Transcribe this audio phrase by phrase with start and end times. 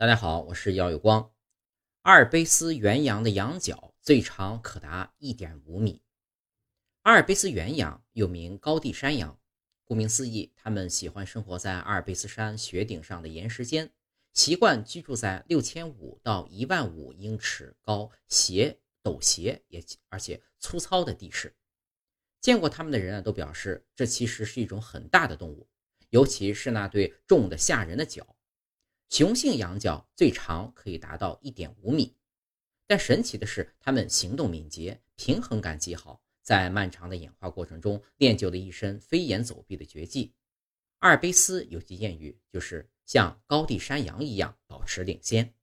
[0.00, 1.32] 大家好，我是姚有光。
[2.02, 6.04] 阿尔卑斯原羊的羊角最长可达一点五米。
[7.02, 9.36] 阿尔卑斯原羊又名高地山羊，
[9.82, 13.90] 顾名思义，它们喜欢生活在阿尔卑斯山雪顶上的岩石间，
[14.32, 21.56] 习惯居住在六千五到一万五英尺高、斜陡斜也而且粗糙的地势。
[22.40, 25.68] 见过它们的人啊，都表示这其实是一种很大的动物，
[26.10, 28.36] 尤其是那对重的吓人的角。
[29.08, 32.14] 雄性羊角最长可以达到一点五米，
[32.86, 40.34] 但神奇的是，它们行动敏捷，平衡感极好，在漫长的演化过程中练就了一身飞檐走壁的绝技。
[40.98, 45.54] 阿尔卑斯有句谚语，就是像高地山羊一样保持领先。